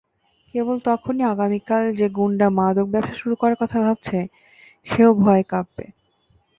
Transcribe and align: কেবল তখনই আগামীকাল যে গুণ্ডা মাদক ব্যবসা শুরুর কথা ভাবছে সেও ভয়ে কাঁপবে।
কেবল 0.53 0.75
তখনই 0.85 1.23
আগামীকাল 1.25 1.83
যে 1.99 2.07
গুণ্ডা 2.09 2.47
মাদক 2.57 2.87
ব্যবসা 2.87 3.15
শুরুর 3.19 3.37
কথা 3.55 3.77
ভাবছে 3.79 4.17
সেও 4.85 5.11
ভয়ে 5.15 5.43
কাঁপবে। 5.43 5.85